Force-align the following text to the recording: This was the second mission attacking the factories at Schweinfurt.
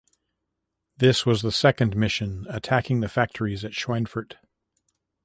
This 0.97 1.27
was 1.27 1.43
the 1.43 1.51
second 1.51 1.95
mission 1.95 2.47
attacking 2.49 3.01
the 3.01 3.07
factories 3.07 3.63
at 3.63 3.73
Schweinfurt. 3.73 4.33